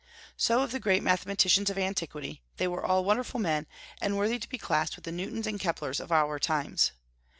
So 0.35 0.63
of 0.63 0.71
the 0.71 0.79
great 0.79 1.03
mathematicians 1.03 1.69
of 1.69 1.77
antiquity; 1.77 2.41
they 2.57 2.67
were 2.67 2.83
all 2.83 3.05
wonderful 3.05 3.39
men, 3.39 3.67
and 4.01 4.17
worthy 4.17 4.39
to 4.39 4.49
be 4.49 4.57
classed 4.57 4.95
with 4.95 5.05
the 5.05 5.11
Newtons 5.11 5.45
and 5.45 5.59
Keplers 5.59 5.99
of 5.99 6.11
our 6.11 6.39
times. 6.39 6.91